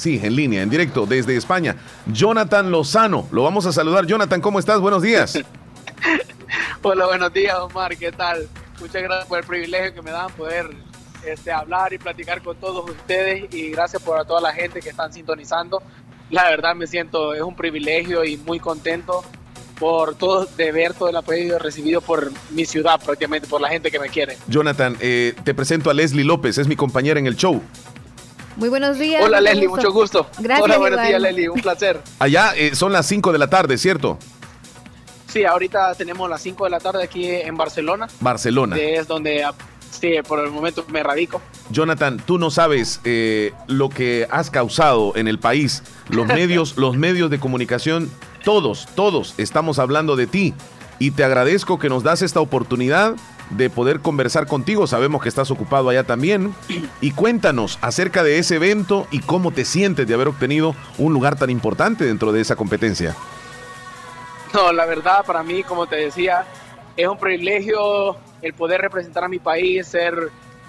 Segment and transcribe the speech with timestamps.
[0.00, 1.76] Sí, en línea, en directo, desde España.
[2.06, 4.06] Jonathan Lozano, lo vamos a saludar.
[4.06, 4.80] Jonathan, ¿cómo estás?
[4.80, 5.38] Buenos días.
[6.82, 8.48] Hola, buenos días, Omar, ¿qué tal?
[8.80, 10.70] Muchas gracias por el privilegio que me dan poder
[11.26, 14.88] este, hablar y platicar con todos ustedes y gracias por a toda la gente que
[14.88, 15.82] están sintonizando.
[16.30, 19.22] La verdad me siento, es un privilegio y muy contento
[19.78, 23.90] por todo, de ver todo el apoyo recibido por mi ciudad, prácticamente, por la gente
[23.90, 24.38] que me quiere.
[24.46, 27.60] Jonathan, eh, te presento a Leslie López, es mi compañera en el show.
[28.56, 29.22] Muy buenos días.
[29.24, 30.26] Hola Leslie, mucho gusto.
[30.38, 30.64] Gracias.
[30.64, 32.00] Hola, buenos días Leslie, un placer.
[32.18, 34.18] Allá eh, son las 5 de la tarde, ¿cierto?
[35.28, 38.08] Sí, ahorita tenemos las 5 de la tarde aquí en Barcelona.
[38.20, 38.74] Barcelona.
[38.74, 39.46] Que es donde
[39.90, 41.40] sí, por el momento me radico.
[41.70, 45.84] Jonathan, tú no sabes eh, lo que has causado en el país.
[46.08, 48.10] Los medios, los medios de comunicación,
[48.44, 50.54] todos, todos estamos hablando de ti.
[50.98, 53.14] Y te agradezco que nos das esta oportunidad
[53.50, 54.86] de poder conversar contigo.
[54.86, 56.54] Sabemos que estás ocupado allá también.
[57.00, 61.36] Y cuéntanos acerca de ese evento y cómo te sientes de haber obtenido un lugar
[61.36, 63.14] tan importante dentro de esa competencia.
[64.54, 66.44] No, la verdad para mí, como te decía,
[66.96, 70.14] es un privilegio el poder representar a mi país, ser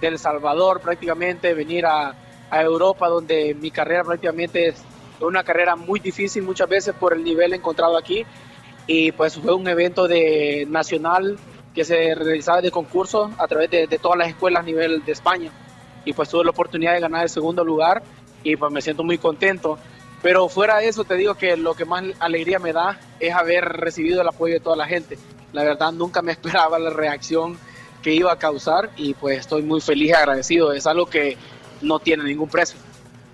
[0.02, 2.16] de El Salvador prácticamente, venir a,
[2.50, 4.84] a Europa donde mi carrera prácticamente es
[5.20, 8.26] una carrera muy difícil muchas veces por el nivel encontrado aquí
[8.88, 11.38] y pues fue un evento de nacional
[11.74, 15.12] que se realizaba de concurso a través de, de, todas las escuelas a nivel de
[15.12, 15.52] España
[16.04, 18.04] y pues tuve la oportunidad de ganar el segundo lugar
[18.44, 19.78] y pues me siento muy contento
[20.22, 23.66] pero fuera de eso te digo que lo que más alegría me da es haber
[23.66, 25.18] recibido el apoyo de toda la gente
[25.54, 27.58] la verdad nunca me esperaba la reacción
[28.02, 30.74] que iba a causar y pues estoy muy feliz y agradecido.
[30.74, 31.38] Es algo que
[31.82, 32.78] no tiene ningún precio.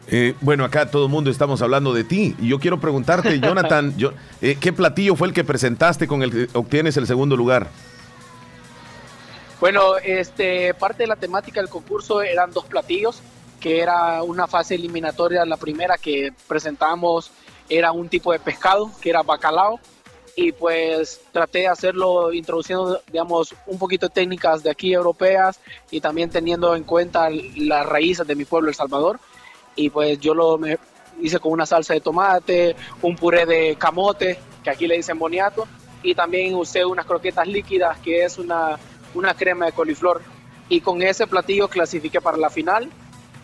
[0.10, 2.36] Eh, bueno, acá todo el mundo estamos hablando de ti.
[2.40, 6.32] Y yo quiero preguntarte, Jonathan, yo, eh, ¿qué platillo fue el que presentaste con el
[6.32, 7.70] que obtienes el segundo lugar?
[9.60, 13.22] Bueno, este, parte de la temática del concurso eran dos platillos,
[13.60, 15.46] que era una fase eliminatoria.
[15.46, 17.32] La primera que presentamos
[17.68, 19.80] era un tipo de pescado, que era bacalao,
[20.36, 26.00] y pues traté de hacerlo introduciendo, digamos, un poquito de técnicas de aquí europeas y
[26.00, 29.20] también teniendo en cuenta las raíces de mi pueblo, El Salvador.
[29.76, 30.78] Y pues yo lo me
[31.20, 35.68] hice con una salsa de tomate, un puré de camote, que aquí le dicen boniato,
[36.04, 38.78] y también usé unas croquetas líquidas, que es una,
[39.14, 40.22] una crema de coliflor.
[40.70, 42.90] Y con ese platillo clasifiqué para la final.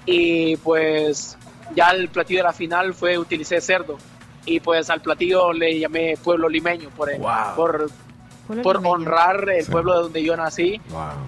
[0.06, 1.38] Y pues
[1.76, 3.98] ya el platillo de la final fue utilicé cerdo.
[4.46, 7.56] Y pues al platillo le llamé pueblo limeño por, el, Wow.
[7.56, 7.90] por,
[8.62, 10.82] por honrar el pueblo de donde yo nací.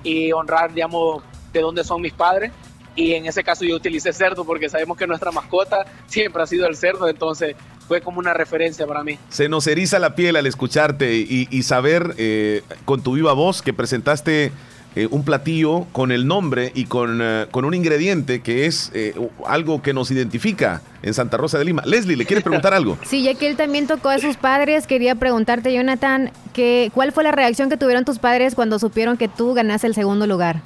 [0.03, 1.23] Y honrar, digamos,
[1.53, 2.51] de dónde son mis padres.
[2.97, 6.65] Y en ese caso yo utilicé cerdo porque sabemos que nuestra mascota siempre ha sido
[6.65, 7.55] el cerdo, entonces
[7.87, 9.17] fue como una referencia para mí.
[9.29, 13.61] Se nos eriza la piel al escucharte y, y saber eh, con tu viva voz
[13.61, 14.51] que presentaste
[14.97, 19.13] eh, un platillo con el nombre y con, eh, con un ingrediente que es eh,
[19.45, 21.83] algo que nos identifica en Santa Rosa de Lima.
[21.85, 22.97] Leslie, ¿le quieres preguntar algo?
[23.05, 27.25] Sí, ya que él también tocó a sus padres, quería preguntarte, Jonathan, que, ¿cuál fue
[27.25, 30.61] la reacción que tuvieron tus padres cuando supieron que tú ganaste el segundo lugar?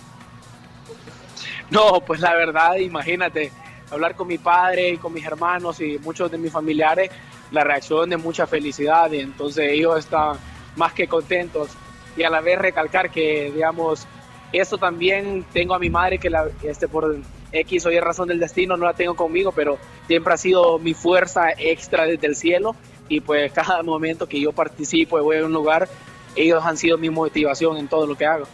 [1.72, 3.52] No, pues la verdad, imagínate,
[3.92, 7.12] hablar con mi padre y con mis hermanos y muchos de mis familiares,
[7.52, 10.38] la reacción de mucha felicidad, y entonces ellos están
[10.76, 11.70] más que contentos.
[12.16, 14.08] Y a la vez recalcar que, digamos,
[14.52, 17.18] eso también tengo a mi madre que la, este, por
[17.52, 20.94] X o Y razón del destino no la tengo conmigo, pero siempre ha sido mi
[20.94, 22.76] fuerza extra desde el cielo.
[23.08, 25.88] Y pues cada momento que yo participo y voy a un lugar,
[26.36, 28.46] ellos han sido mi motivación en todo lo que hago.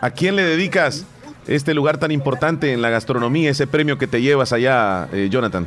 [0.00, 1.06] ¿A quién le dedicas
[1.46, 5.66] este lugar tan importante en la gastronomía, ese premio que te llevas allá, eh, Jonathan?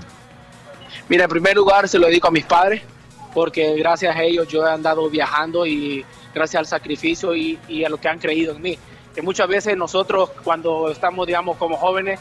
[1.09, 2.81] Mira, en primer lugar se lo dedico a mis padres,
[3.33, 7.97] porque gracias a ellos yo he andado viajando y gracias al sacrificio y, a lo
[7.97, 8.77] que han creído en mí.
[9.13, 12.19] Que muchas veces nosotros cuando estamos, digamos, como jóvenes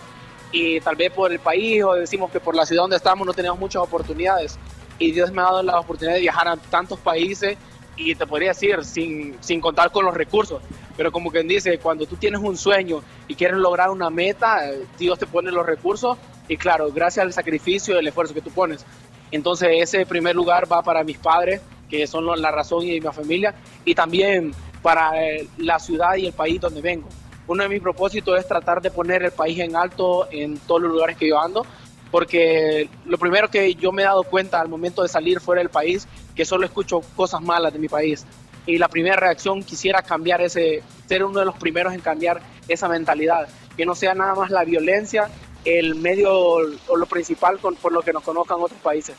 [0.52, 3.34] y tal vez por el país o decimos que por la ciudad donde estamos no
[3.34, 4.58] tenemos muchas oportunidades
[4.98, 7.58] y Dios me ha dado la oportunidad de viajar a tantos países
[7.96, 10.62] y te podría decir sin, sin contar con los recursos,
[10.96, 14.60] pero como quien dice, cuando tú tienes un sueño y quieres lograr una meta,
[14.98, 16.16] Dios te pone los recursos
[16.48, 18.84] y claro, gracias al sacrificio y el esfuerzo que tú pones.
[19.30, 23.54] Entonces ese primer lugar va para mis padres, que son la razón y mi familia,
[23.84, 24.52] y también
[24.82, 27.08] para eh, la ciudad y el país donde vengo.
[27.48, 30.92] Uno de mis propósitos es tratar de poner el país en alto en todos los
[30.92, 31.64] lugares que yo ando,
[32.10, 35.70] porque lo primero que yo me he dado cuenta al momento de salir fuera del
[35.70, 38.24] país, que solo escucho cosas malas de mi país.
[38.66, 42.88] Y la primera reacción quisiera cambiar ese, ser uno de los primeros en cambiar esa
[42.88, 45.28] mentalidad, que no sea nada más la violencia
[45.66, 49.16] el medio o lo principal con, por lo que nos conozcan otros países.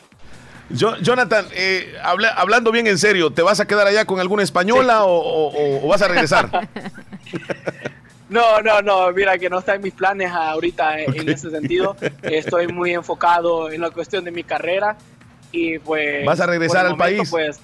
[0.70, 4.44] Yo, Jonathan, eh, habla, hablando bien en serio, ¿te vas a quedar allá con alguna
[4.44, 5.04] española sí.
[5.06, 6.50] o, o, o, vas a regresar?
[8.30, 11.96] No, no, no, mira que no está en mis planes ahorita en ese sentido.
[12.24, 14.98] Estoy muy enfocado en la cuestión de mi carrera
[15.52, 16.26] y pues...
[16.26, 17.30] ¿Vas a regresar al país?
[17.30, 17.60] Pues,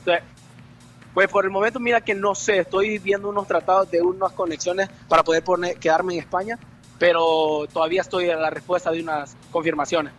[1.13, 4.89] pues por el momento mira que no sé, estoy viendo unos tratados de unas conexiones
[5.09, 6.57] para poder poner, quedarme en España,
[6.97, 10.13] pero todavía estoy en la respuesta de unas confirmaciones.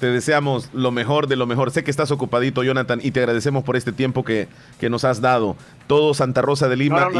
[0.00, 1.70] Te deseamos lo mejor de lo mejor.
[1.70, 4.48] Sé que estás ocupadito, Jonathan, y te agradecemos por este tiempo que,
[4.78, 5.56] que nos has dado.
[5.86, 7.10] Todo Santa Rosa de Lima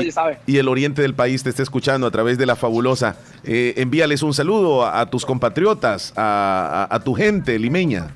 [0.46, 3.16] y, el oriente del país te está escuchando a través de la fabulosa.
[3.44, 8.14] Eh, envíales un saludo a, tus compatriotas, a, tu gente limeña.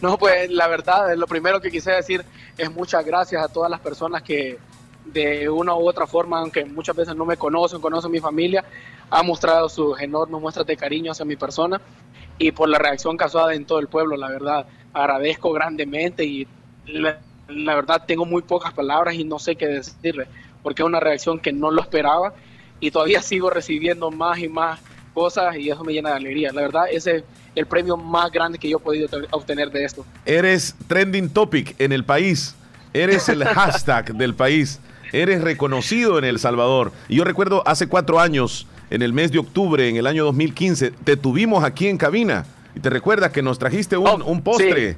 [0.00, 2.24] No, pues la verdad, lo primero que quise decir
[2.56, 4.58] es muchas gracias a todas las personas que
[5.06, 8.64] de una u otra forma, aunque muchas veces no me conocen, conocen mi familia,
[9.10, 11.80] han mostrado sus enormes muestras de cariño hacia mi persona
[12.38, 16.46] y por la reacción causada en todo el pueblo, la verdad, agradezco grandemente y
[16.86, 17.18] la,
[17.48, 20.26] verdad tengo muy pocas palabras y no sé qué decirle,
[20.62, 22.34] porque es una reacción que no lo esperaba
[22.80, 24.80] y todavía sigo recibiendo más y más
[25.12, 26.52] cosas y eso me llena de alegría.
[26.52, 27.24] La verdad, ese es
[27.54, 30.04] el premio más grande que yo he podido obtener de esto.
[30.24, 32.54] Eres trending topic en el país,
[32.92, 34.80] eres el hashtag del país,
[35.12, 36.92] eres reconocido en El Salvador.
[37.08, 40.92] Y yo recuerdo hace cuatro años, en el mes de octubre, en el año 2015,
[41.04, 42.44] te tuvimos aquí en cabina.
[42.74, 44.90] Y te recuerdas que nos trajiste un, oh, postre.
[44.90, 44.96] Eh,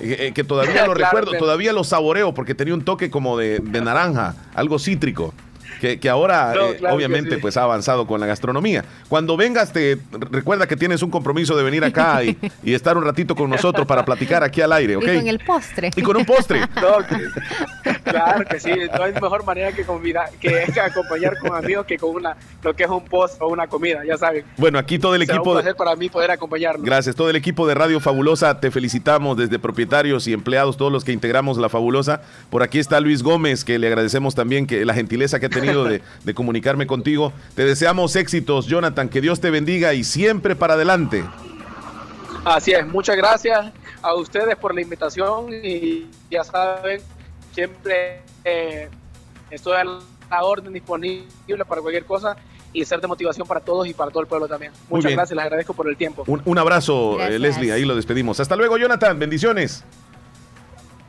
[0.00, 3.80] eh, que todavía lo recuerdo, todavía lo saboreo porque tenía un toque como de, de
[3.80, 5.32] naranja, algo cítrico
[6.00, 8.84] que, ahora eh, obviamente pues ha avanzado con la gastronomía.
[9.08, 9.98] Cuando vengas, te
[10.30, 12.38] recuerda que tienes un compromiso de venir acá y,
[12.72, 15.02] estar un ratito con nosotros para platicar aquí al aire, ¿ok?
[15.02, 15.90] Y con el postre.
[15.96, 16.60] Y con un postre.
[18.04, 19.84] claro que sí, no hay mejor manera que,
[20.40, 24.02] que acompañar con amigos que con una, lo que es un post o una comida,
[24.06, 24.44] ya saben.
[24.56, 25.52] Bueno, aquí todo el equipo...
[25.52, 26.84] Un para mí poder acompañarnos.
[26.84, 31.04] Gracias, todo el equipo de Radio Fabulosa, te felicitamos desde propietarios y empleados, todos los
[31.04, 32.22] que integramos La Fabulosa.
[32.50, 35.71] Por aquí está Luis Gómez, que le agradecemos también que la gentileza que ha tenido
[35.74, 37.32] de, comunicarme contigo.
[37.54, 41.24] Te deseamos éxitos, Jonathan, que Dios te bendiga y siempre para adelante.
[42.44, 43.72] Así es, muchas gracias
[44.02, 47.00] a ustedes por la invitación y ya saben,
[47.52, 48.88] siempre eh,
[49.50, 51.28] estoy a la orden disponible
[51.66, 52.36] para cualquier cosa
[52.72, 54.72] y ser de motivación para todos y para todo el pueblo también.
[54.88, 56.24] Muchas gracias, les agradezco por el tiempo.
[56.26, 58.40] Un, abrazo, eh, Leslie, ahí lo despedimos.
[58.40, 59.84] Hasta luego, Jonathan, bendiciones.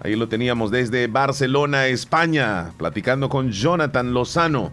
[0.04, 4.72] Ahí lo teníamos desde Barcelona, España, platicando con Jonathan Lozano,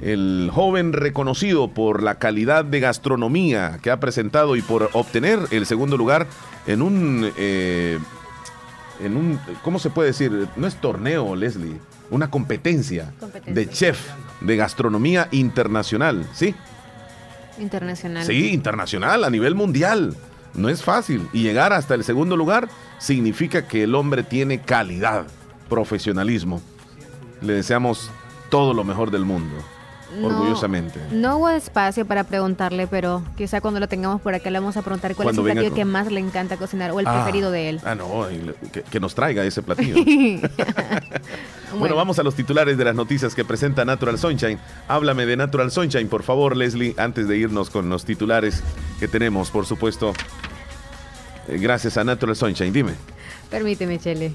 [0.00, 5.64] el joven reconocido por la calidad de gastronomía que ha presentado y por obtener el
[5.64, 6.26] segundo lugar
[6.66, 8.00] en un, eh,
[9.00, 10.48] en un, ¿cómo se puede decir?
[10.56, 11.78] No es torneo, Leslie,
[12.10, 13.12] una competencia,
[13.46, 14.08] de chef
[14.40, 16.52] de gastronomía internacional, ¿sí?
[17.60, 18.24] Internacional.
[18.24, 20.16] Sí, internacional, a nivel mundial.
[20.54, 21.28] No es fácil.
[21.32, 22.68] Y llegar hasta el segundo lugar
[22.98, 25.26] significa que el hombre tiene calidad,
[25.68, 26.60] profesionalismo.
[27.40, 28.10] Le deseamos
[28.50, 29.56] todo lo mejor del mundo.
[30.22, 31.00] Orgullosamente.
[31.12, 34.82] No hubo espacio para preguntarle, pero quizá cuando lo tengamos por acá le vamos a
[34.82, 37.70] preguntar cuál es el platillo que más le encanta cocinar o el ah, preferido de
[37.70, 37.80] él.
[37.84, 38.26] Ah, no,
[38.90, 39.96] que, nos traiga ese platillo.
[41.78, 41.96] bueno.
[41.96, 44.58] vamos a los titulares de las noticias que presenta Natural Sunshine.
[44.88, 48.62] Háblame de Natural Sunshine, por favor, Leslie, antes de irnos con los titulares
[49.00, 50.12] que tenemos, por supuesto.
[51.48, 52.72] Eh, gracias a Natural Sunshine.
[52.72, 52.92] Dime.
[53.50, 54.34] Permíteme, Chele.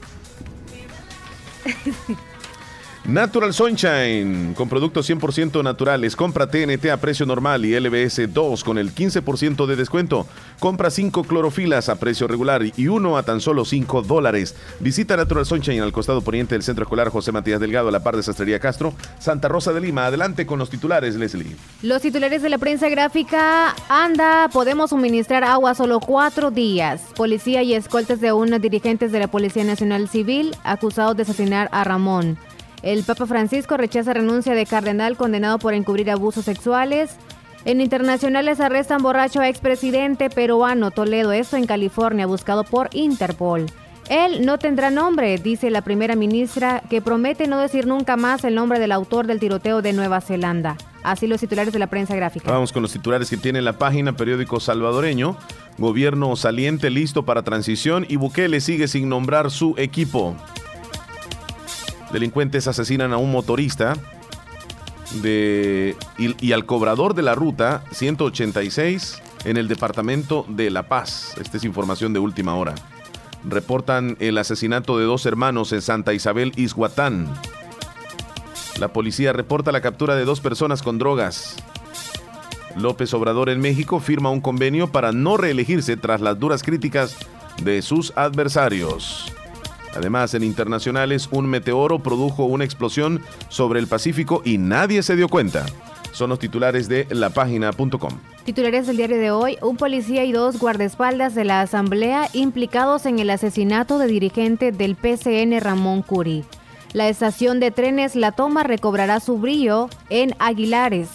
[3.05, 6.15] Natural Sunshine, con productos 100% naturales.
[6.15, 10.25] Compra TNT a precio normal y LBS 2 con el 15% de descuento.
[10.57, 14.55] Compra 5 clorofilas a precio regular y uno a tan solo 5 dólares.
[14.79, 18.15] Visita Natural Sunshine al costado poniente del Centro Escolar José Matías Delgado, a la par
[18.15, 20.05] de Sastrería Castro, Santa Rosa de Lima.
[20.05, 21.57] Adelante con los titulares, Leslie.
[21.81, 23.75] Los titulares de la prensa gráfica.
[23.89, 27.01] Anda, podemos suministrar agua solo cuatro días.
[27.17, 31.83] Policía y escoltas de unos dirigentes de la Policía Nacional Civil acusados de asesinar a
[31.83, 32.37] Ramón.
[32.83, 37.15] El Papa Francisco rechaza renuncia de cardenal condenado por encubrir abusos sexuales.
[37.63, 43.67] En internacionales arrestan borracho a expresidente peruano Toledo, esto en California, buscado por Interpol.
[44.09, 48.53] Él no tendrá nombre, dice la primera ministra, que promete no decir nunca más el
[48.53, 50.75] nombre del autor del tiroteo de Nueva Zelanda.
[51.03, 52.51] Así los titulares de la prensa gráfica.
[52.51, 55.37] Vamos con los titulares que tiene la página periódico salvadoreño.
[55.77, 60.35] Gobierno saliente listo para transición y Bukele sigue sin nombrar su equipo.
[62.13, 63.95] Delincuentes asesinan a un motorista
[65.23, 71.33] de, y, al cobrador de la ruta 186 en el departamento de La Paz.
[71.41, 72.75] Esta es información de última hora.
[73.43, 77.33] Reportan el asesinato de dos hermanos en Santa Isabel, Ishuatán.
[78.79, 81.55] La policía reporta la captura de dos personas con drogas.
[82.75, 87.17] López Obrador en México firma un convenio para no reelegirse tras las duras críticas
[87.63, 89.33] de sus adversarios.
[89.95, 95.29] Además, en internacionales, un meteoro produjo una explosión sobre el Pacífico y nadie se dio
[95.29, 95.65] cuenta.
[96.11, 98.13] Son los titulares de la página.com.
[98.45, 103.19] Titulares del diario de hoy, un policía y dos guardaespaldas de la Asamblea implicados en
[103.19, 106.43] el asesinato de dirigente del PCN Ramón Curi.
[106.93, 111.09] La estación de trenes La Toma recobrará su brillo en Aguilares.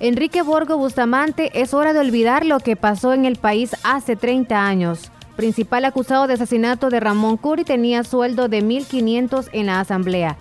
[0.00, 4.66] Enrique Borgo Bustamante, es hora de olvidar lo que pasó en el país hace 30
[4.66, 5.10] años.
[5.36, 10.36] Principal acusado de asesinato de Ramón Curi tenía sueldo de 1.500 en la Asamblea.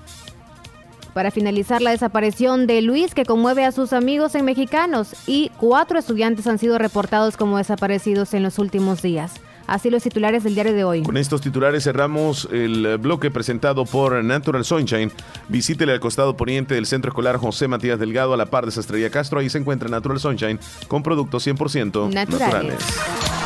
[1.14, 6.00] Para finalizar, la desaparición de Luis que conmueve a sus amigos en mexicanos y cuatro
[6.00, 9.34] estudiantes han sido reportados como desaparecidos en los últimos días.
[9.68, 11.04] Así los titulares del diario de hoy.
[11.04, 15.12] Con estos titulares cerramos el bloque presentado por Natural Sunshine.
[15.50, 19.10] Visítele al costado poniente del Centro Escolar José Matías Delgado a la par de Estrella
[19.10, 19.40] Castro.
[19.40, 22.30] Ahí se encuentra Natural Sunshine con productos 100% naturales.
[22.30, 23.41] naturales.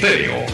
[0.00, 0.46] ステレオ